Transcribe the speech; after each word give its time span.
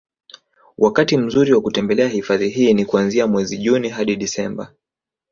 wakati 0.77 1.17
mzuri 1.17 1.53
wa 1.53 1.61
kutembelea 1.61 2.07
hifadhi 2.07 2.49
hii 2.49 2.73
ni 2.73 2.85
kuanzia 2.85 3.27
mwezi 3.27 3.57
June 3.57 3.89
hadi 3.89 4.15
Desemba 4.15 4.73